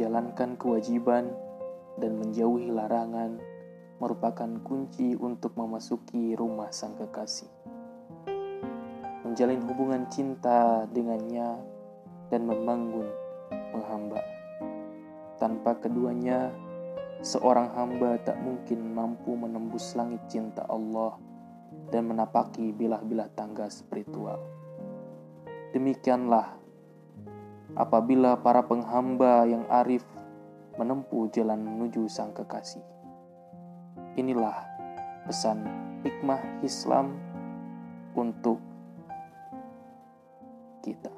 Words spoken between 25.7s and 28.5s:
Demikianlah apabila